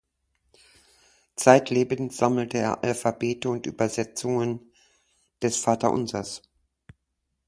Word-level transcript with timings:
Zeitlebens 1.35 2.17
sammelte 2.17 2.57
er 2.57 2.83
Alphabete 2.83 3.49
und 3.51 3.67
Übersetzungen 3.67 4.71
des 5.43 5.57
Vaterunsers. 5.57 6.41